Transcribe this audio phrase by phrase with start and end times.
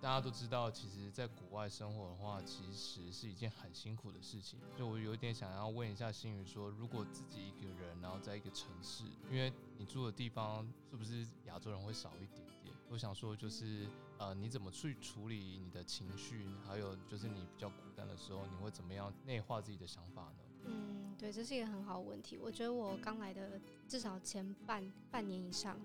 [0.00, 4.58] 大家都知道，其实在国外生活的话，其实是一件很辛苦的事情。
[4.74, 12.74] 就我有点想要问一下新宇说，如果自己一个人，然后在一个城市，因为你住的地方是不是亚洲人会少一点点？
[12.88, 13.86] 我想说，就是
[14.18, 20.49] 呃，你怎么去处理你的情绪，还有就是你比较孤单的时候，你会怎么样内化自己的想法呢？
[20.64, 22.38] 嗯，对，这是一个很好的问题。
[22.38, 25.78] 我觉得我刚来的至少前半半年以上，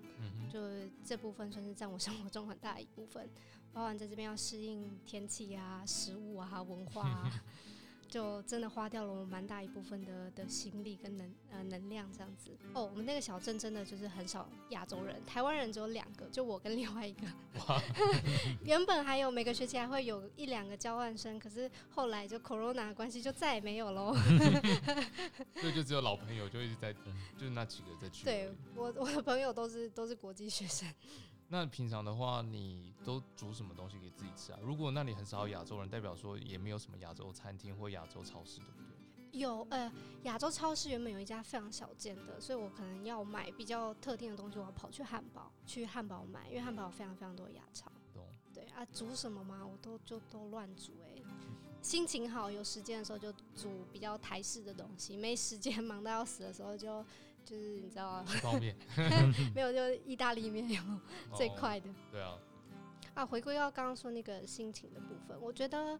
[0.50, 0.60] 就
[1.04, 3.28] 这部分算是占我生活中很大一部分，
[3.72, 7.30] 包含在这边要适应天气啊、食物啊、文化啊。
[8.08, 12.84] 就真的花掉了我蛮大一部分的的心力跟能呃能量这样子哦。
[12.84, 17.26] 我们那个小镇真的就是很少亚洲人，台湾人只有两个，就我跟另外一个。
[18.64, 24.14] 原本还有每个学期还会有一两个交换生，可是后来就 corona 的关系就再也没有喽。
[25.60, 28.24] 所以就只有老朋友就一直在，就是那几个在去。
[28.24, 30.88] 对我我的朋友都是都是国际学生。
[31.48, 34.58] 那平常的话，你都煮什么东西给自己吃啊？
[34.62, 39.38] 如果那里很少亚洲人，代表说也没有什么亚洲餐厅或亚洲超市，对不对？
[39.38, 39.92] 有，呃，
[40.24, 47.92] 亚洲超市原本有一家非常小间的，所以我可能要买比较特定的东西，我要跑去汉堡，去汉堡买，因为汉堡有非常非常多亚超。
[48.12, 48.26] 懂。
[48.52, 51.22] 对啊，煮什么嘛，我都就都乱煮哎。
[51.80, 57.04] 心情好有时间的时候就煮比较台式的东西，没时间 忙到要死的时候就。
[57.46, 58.24] 就是你知道吗？
[58.42, 58.76] 方便，
[59.54, 60.82] 没有就是意大利面有
[61.36, 61.88] 最快的。
[62.10, 62.36] 对啊，
[63.14, 65.98] 啊，回归到刚刚说那个心情的部分，我觉得，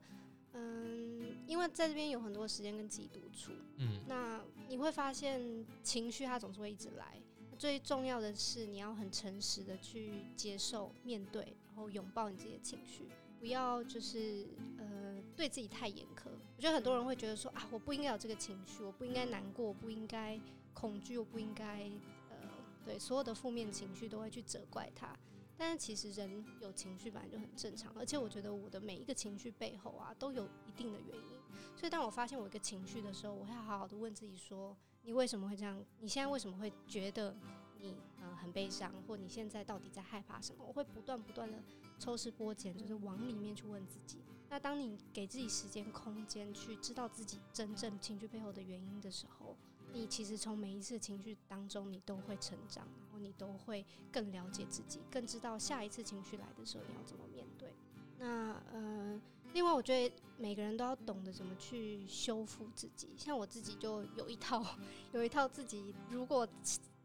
[0.54, 7.16] 嗯，因为在这边有很多时间跟自己独处，嗯，那你会发现情绪它总是会一直来。
[7.56, 14.46] 最重要的是你要很诚实的去接受、面对，然后拥抱你自己的情绪，不要就是
[14.78, 16.26] 呃对自己太严苛。
[16.56, 20.38] 我觉得很多人会觉得说啊，我不应该有这个情绪，我不应该难过，我不应该。
[20.78, 21.90] 恐惧，我不应该，
[22.28, 22.36] 呃，
[22.84, 25.16] 对所有的负面情绪都会去责怪他。
[25.56, 31.38] 但是其实人有情绪本来就很正常，而且我觉得我的每一个情绪背后啊，都有一定的原因。
[31.74, 35.82] 所以当我发现我一个情绪的时候，我会好好的问自己说：你为什么会这样？
[35.98, 37.34] 你现在为什么会觉得
[37.80, 38.92] 你呃很悲伤？
[39.08, 40.62] 或你现在到底在害怕什么？
[40.62, 41.56] 我会不断不断的
[41.98, 44.18] 抽丝剥茧，就是往里面去问自己。
[44.50, 49.56] 那当你给自己时间空间去知道自己真正情绪背后的原因的时候，
[49.96, 57.74] 你其实从每一次情绪当中，你都会成长，然后你都会更了解自己，更知道下一次情绪来的时候你要怎么面对。
[58.18, 59.18] 那呃，
[59.54, 63.08] 另外我觉得每个人都要懂得怎么去修复自己。
[63.16, 64.62] 像我自己就有一套，
[65.12, 66.46] 有一套自己如果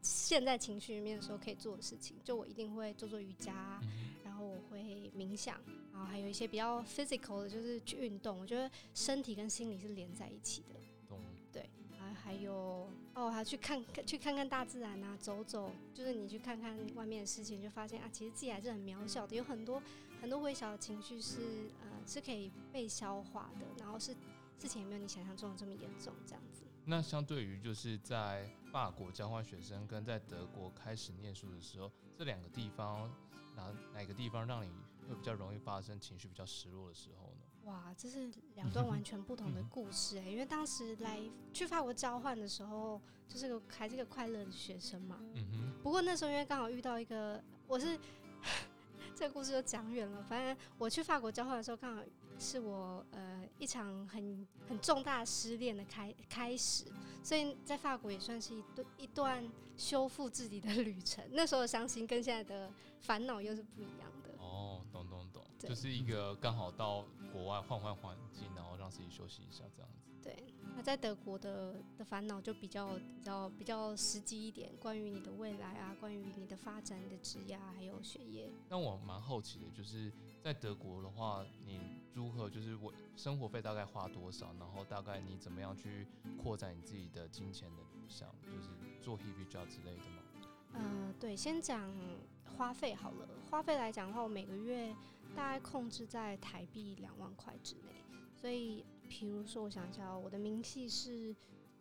[0.02, 3.80] 陷在情绪里面的时候可以做的事情，就我一定会做做瑜伽。
[4.22, 5.58] 然后我会冥想，
[5.92, 8.38] 然后还有一些比较 physical 的，就是去运动。
[8.38, 10.74] 我觉得身体跟心理是连在一起的。
[12.24, 15.72] 还有哦，还要去看去看看大自然啊，走走。
[15.92, 19.34] 就是你去看看外面的事情，就发现啊，其实自己还是很渺小的。
[19.36, 19.82] 有很多
[20.20, 24.12] 很多微小的情绪是呃是可以被消化的，然后是
[24.58, 26.62] 事情也没有你想象中的这么严重，这样子。
[26.84, 33.10] 那相对于就是在法国交换学生跟在德国开始念书的时候，这两个地方。
[33.54, 34.70] 哪哪个地方让你
[35.08, 37.42] 会比较容易发生情绪比较失落的时候呢？
[37.64, 40.28] 哇，这是两段完全不同的故事哎！
[40.28, 41.20] 因为当时来
[41.52, 45.18] 去法国交换的时候，就是个还是个快乐的学生嘛。
[45.34, 45.82] 嗯哼。
[45.82, 47.98] 不过那时候因为刚好遇到一个，我是
[49.14, 50.24] 这个故事就讲远了。
[50.24, 52.02] 反正我去法国交换的时候，刚好
[52.38, 56.86] 是我呃一场很很重大失恋的开开始，
[57.22, 61.24] 所以在法国也算是一段一段修复自己的旅程。
[61.30, 64.21] 那时候的伤心跟现在的烦恼又是不一样的。
[65.68, 70.02] 就是一个刚好到国外换换环境，然后让自己休息一下这样子。
[70.22, 78.48] 对，那在德国的的烦恼就比较比较比较实际一点，关于你的未来啊，关于你的发展、你的职业还有学业。
[78.68, 81.80] 那我蛮好奇的，就是在德国的话，你
[82.14, 86.06] 如何就是我生活费大概花多少，然后大概你怎么样去
[86.40, 88.68] 扩展你自己的金钱的流向，就是
[89.02, 90.22] 做 heavy job 之类的吗？
[90.74, 91.92] 嗯，对，先讲
[92.56, 93.28] 花费好了。
[93.50, 94.94] 花费来讲的话，我每个月
[95.34, 98.04] 大概控制在台币两万块之内。
[98.34, 101.34] 所以，比如说，我想一下，我的明细是，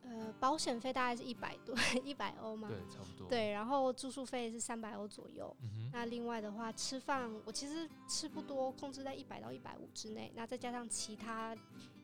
[0.04, 1.76] 呃，保险费大概是一百多，
[2.06, 2.68] 一百欧嘛。
[2.68, 3.28] 对，差不多。
[3.28, 5.56] 对，然后住宿费是三百欧左右。
[5.92, 10.32] 那另外的话，吃饭我其实吃不多，控制在一百到一百五之内。
[10.36, 11.56] 那再加上其他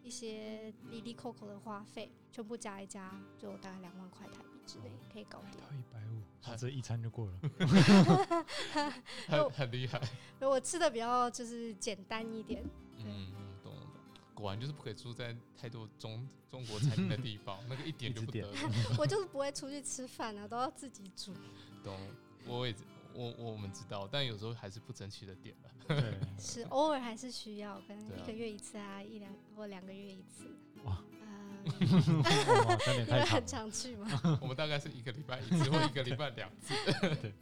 [0.08, 4.58] 一些滴滴扣扣的花费，全部加一加，就大概两万块台币。
[4.66, 7.40] 之内可以搞定，到一百五，他这一餐就过了，
[9.28, 10.02] 很很厉害。
[10.40, 12.64] 我吃的比较就是简单一点。
[12.98, 13.92] 嗯，懂懂懂。
[14.34, 18.46] 果然就是不可以住在太多中中国餐厅的地方，那个一点就不得。
[18.98, 21.34] 我就是不会出去吃饭啊，都要自己煮。
[21.84, 21.98] 懂，
[22.46, 22.74] 我也
[23.18, 25.70] 我我们知道，但有时候还是不争气的点了。
[25.88, 30.46] 对， 是偶尔还是需要，可能一个月一次啊，一两或两个月一次。
[30.86, 34.08] 哇，哇，真的太很常去吗？
[34.40, 36.74] 我们大概是一个礼拜一次或一个礼拜两次。
[37.20, 37.34] 对。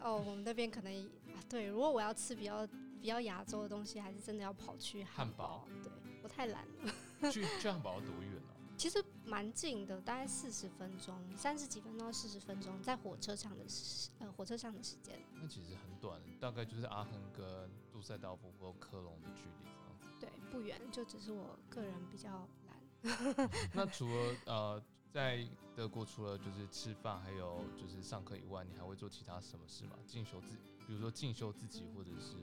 [0.00, 0.92] 哦，我们那边可能
[1.32, 2.66] 啊，对，如果我要吃比较
[3.00, 5.66] 比较亚洲的东西，还是真的要跑去汉堡。
[5.82, 7.30] 对，我太懒了。
[7.30, 8.53] 去去汉堡多远呢？
[8.76, 15.18] 其实蛮近的，大概四十分钟，三十几分钟到四十分钟，在火车上的时呃火车上的时间。
[15.40, 20.08] 那其实很短，大概就是阿亨跟杜塞道夫或科隆的距离这样子。
[20.20, 23.50] 对，不远，就只是我个人比较懒。
[23.72, 29.96] 那除了呃在德国，除了就是吃饭，还有就是上课以外，你还会做其他什么事吗？
[30.06, 30.56] 进修自，
[30.86, 32.34] 比如说进修自己，或者是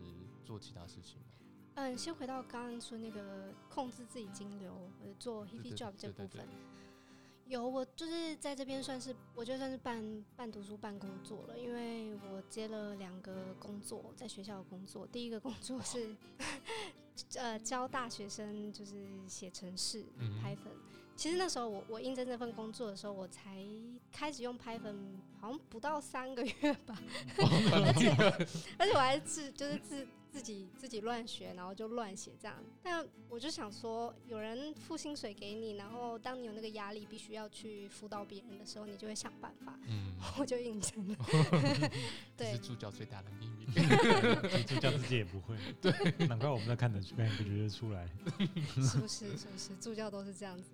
[0.46, 1.28] 做其他事情吗？
[1.76, 6.46] 嗯，先回到刚刚说那个控制自己金流，或者做 heavy job 这部分，
[7.48, 16.16] 有我就是在这边算是，我觉得算是半半读书半工作了，因为我接了两个工作，在学校的工作，第一个工作是
[17.36, 20.04] 呃教大学生就是写程式
[20.44, 20.76] Python。
[21.16, 23.64] 其实那时候我我应征这份工作的时候，我才
[24.12, 24.96] 开始用 Python，
[25.40, 26.98] 好像不到三个月吧，
[27.38, 28.10] 而且
[28.80, 32.56] 而且我还自就是自自己自己乱学，然后就乱写这样。
[32.82, 39.78] 但我就想说，有人付薪水给你，然后当你有那个压力，必须要去辅导别人的时候，你就会想办法。
[39.88, 41.16] 嗯， 我就应征了。
[42.38, 43.66] 对，是助教最大的秘密。
[44.66, 45.58] 助教自己也不会。
[45.82, 45.92] 对，
[46.28, 48.08] 难怪我们在看的剧本不觉得出来。
[48.76, 49.38] 是不是？
[49.38, 49.76] 是不是？
[49.82, 50.72] 助教都是这样子。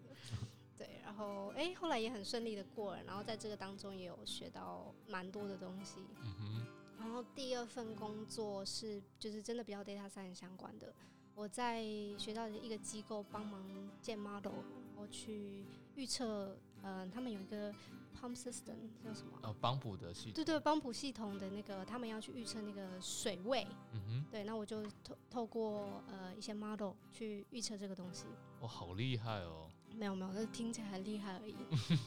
[0.77, 5.95] 对，然后哎，后来也很顺利的过了，然后在这个当中也有学到蛮多的东西。
[6.23, 6.76] 嗯哼。
[6.99, 10.93] 然后第二份工作是就是真的比较 data science 相关的，
[11.35, 11.83] 我在
[12.17, 13.61] 学校的一个机构帮忙
[14.01, 14.53] 建 model，
[14.93, 15.65] 然后去
[15.95, 17.71] 预测，嗯，他们有一个
[18.19, 19.39] pump system 叫什么？
[19.43, 20.33] 呃，帮补的系统。
[20.33, 23.65] 对对，帮补系统的那个，他们要去预测那个水位。
[23.93, 24.25] 嗯哼。
[24.31, 28.25] 对，那我就透透过呃一些 model 去预测这个东西。
[28.61, 29.69] 哇，好厉害哦！
[29.97, 31.55] 没有没有，就是听起来很厉害而已。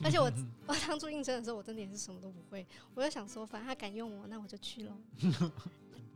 [0.05, 0.31] 而且我
[0.67, 2.67] 我当初应征的时候，我真的也是什么都不会。
[2.95, 4.93] 我就想说，反正他敢用我，那我就去喽。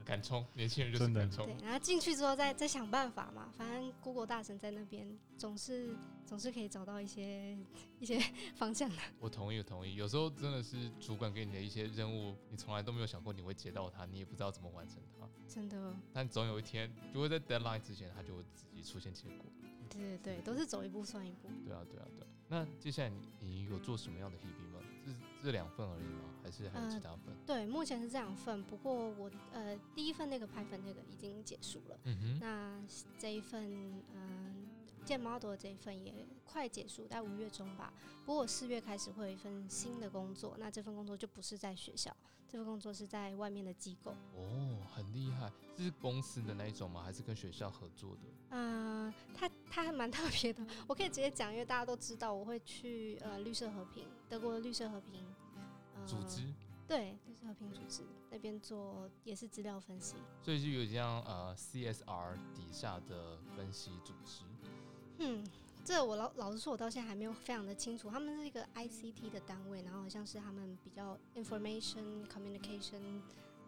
[0.04, 1.46] 敢冲，年轻人就是敢冲。
[1.46, 3.50] 对，然后进去之后再再想办法嘛。
[3.56, 7.56] 反正 Google 大神在那边，总是总是可以找到一些
[7.98, 8.22] 一些
[8.54, 8.96] 方向的。
[9.18, 9.94] 我同意，我同意。
[9.94, 15.26] 有时候真的是主管给你的一些任务，你从来都没有想过你会接到它，你也不知道怎么完成它。
[15.48, 15.94] 真的。
[16.12, 19.46] 但总有一天，如果在 deadline 之前，它就会自己出现结果。
[19.90, 21.48] 对对对，都是走一步算一步。
[21.64, 22.26] 对啊，对啊，对。
[22.48, 24.80] 那接下来你你有做什么样的 Hebe 吗？
[25.04, 25.12] 这
[25.44, 26.30] 这两份而已吗？
[26.42, 27.34] 还是还有其他份？
[27.46, 28.62] 对，目前是这两份。
[28.64, 31.98] 不过我呃第一份那个拍粉那个已经结束了。
[32.04, 32.38] 嗯哼。
[32.40, 32.80] 那
[33.18, 34.68] 这一份嗯
[35.04, 37.92] 建 model 的这一份也快结束，在五月中吧。
[38.24, 42.14] 不过我四月开始会有一份新的工作，那这份工作就不是在学校。
[42.46, 47.02] 这份工作是在外面的机构哦，很厉害，是公司的那一种吗？
[47.02, 48.20] 还是跟学校合作的？
[48.50, 55.26] 嗯，他他还蛮特别的，我可以直接讲，因为大家都知道我会去呃绿色和平，德国的绿色和平
[56.06, 56.42] 组织，
[56.86, 64.44] 对，绿色和平组织那边做也是资料分析，所以就有点像呃 CSR 底下的分析组织，
[65.18, 65.44] 嗯。
[65.86, 68.08] 这我老老实说，我到现在还没有非常的清楚。
[68.08, 73.20] 他们是一个 ICT 的单位，然后好像是他们比较 information communication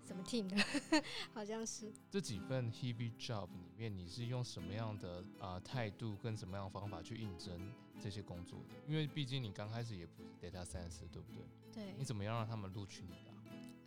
[0.06, 0.56] 什么 team 的，
[1.34, 1.92] 好像是。
[2.10, 8.75] 这几份 heavy job 里面，你是用什么样的啊态度跟什么样的方法去应征这些工作的？
[8.86, 11.42] 因为毕竟你刚开始也不是 data science，对不对？
[11.75, 11.94] 对。
[11.98, 13.32] 你怎么样让他们录取你的？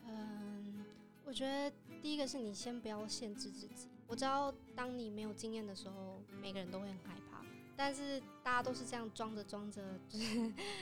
[0.08, 0.84] 嗯，
[1.26, 1.72] 我觉得
[2.02, 3.88] 第一个是你先不要限制自己。
[4.08, 7.40] 我知道当你没有经验的时候，每个人都会很害怕。
[7.78, 10.26] 但是大家都是这样装着装着，就是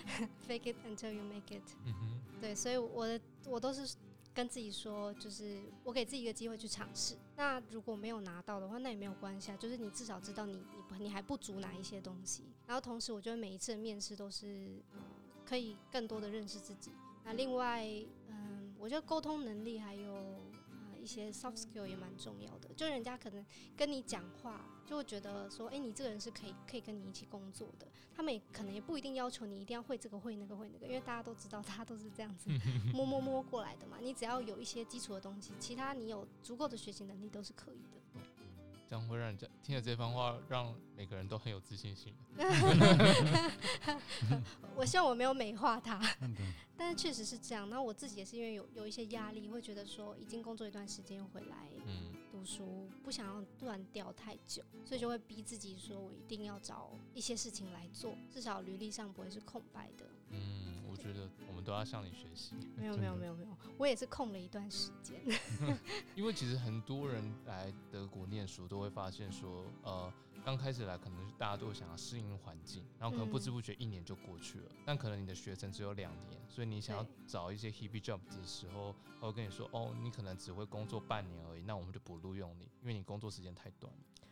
[0.48, 1.62] fake it until you make it。
[1.86, 2.22] 嗯哼。
[2.40, 3.96] 对，所以我的我都是
[4.38, 7.16] 跟自己说，就是我给自己一个机会去尝试。
[7.36, 10.64] 那如果没有拿到的话，那也没有关系啊，就是你至少知道你
[11.00, 12.44] 你你还不足哪一些东西。
[12.68, 14.80] 然后同时，我觉得每一次的面试都是
[15.44, 16.92] 可以更多的认识自己。
[17.26, 17.84] 那另外，
[18.28, 20.17] 嗯，我觉得沟通能力还有。
[21.08, 23.46] 一些 soft skill 也蛮重要的，就人家可能
[23.78, 27.88] 跟你讲话，就会觉得说，哎，你这个人是可以可以跟你一起工作的。
[28.14, 32.50] 他们也可能也不一定要求你一定要会这个会那个会那个，因为大家都知道，大家都是这样子
[32.94, 34.00] 摸摸摸过来的嘛。
[34.02, 38.22] 你只要有一些基础的东西，其他你有足够的学习能力都是可以的。
[38.90, 42.14] 这样会让人家听了这番话，让每个人都很有自信心。
[44.76, 46.00] 我希望我没有美化他，
[46.78, 47.70] 但是确实是这样。
[47.70, 51.70] 那我自己也是因为有有一些压力，会觉得说已经工作一段时间回来
[52.32, 60.06] 读书，不想要断掉太久，所以就会逼自己说我一定要找一些事情来做，至少履历上不会是空白的。
[60.30, 62.56] 嗯，我觉得我们都要向你学习。
[62.76, 65.22] 没有没有没有没有，我也是空了一段时间。
[66.16, 70.12] 因为其实很多人来德国念书都会发现说，呃，
[70.44, 74.72] 刚开始来可能大家都想要适应环境，然后可能不知不觉一年就过去了。
[74.86, 83.92] 但可能你的学程只有两年，所以你想要找一些 hebe job 的时候，他会跟你说，哦，你可能只会工作半年而已，那我们就不录用你，因为你工作时间太短。
[83.94, 84.27] 啊，对。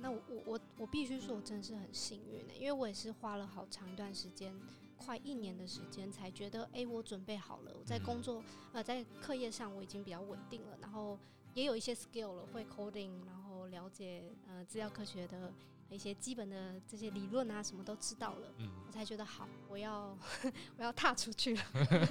[0.00, 4.54] 那我我我我必须说，我真的是很幸运的，因为我也是花了好长一段时间，
[4.96, 7.72] 快一年的时间，才觉得，哎，我准备好了。
[7.78, 8.42] 我在工作
[8.72, 11.18] 呃，在课业上我已经比较稳定了，然后
[11.54, 15.52] 也有一些 skill 了，会 coding，然后了解呃资料科学的
[15.90, 20.16] 一些基本的这些理论啊，什么都知道了，嗯，我才觉得好，我要
[20.78, 21.62] 我要踏出去了，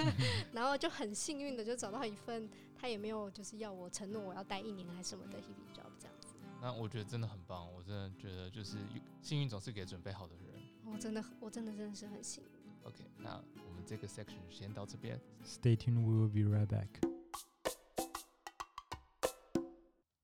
[0.54, 6.16] 然后就很幸运的就找到一份，他也没有就是要我承诺我要待一年还是什么的 heavy job 这样。
[6.62, 8.78] 那我觉得真的很棒，我真的觉得就是
[9.22, 10.62] 幸运总是给准备好的人。
[10.86, 12.50] 我真的，我真的真的是很幸运。
[12.84, 15.20] OK，那我们这个 section 先到这边。
[15.46, 16.88] Stay tuned, we will be right back。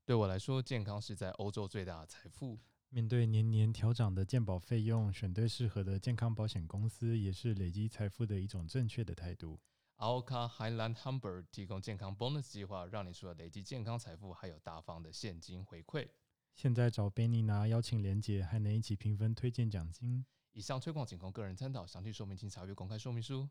[0.05, 2.59] 对我来说，健康是在欧洲最大的财富。
[2.89, 9.59] 面对年年调涨的健保费用，选对适合的健康保险公司，也是累积财富的一种正确的态度。
[9.97, 16.07] Alka Highland Humber 提供健康 bonus 计划，让你除了累积健康财富，还有大方的现金回馈。
[16.55, 20.25] 现在找 Benny 拿邀请连结，还能一起平分推荐奖金。
[20.53, 23.49] 以上推广仅供个人参考，详细说明请查阅公开说明书。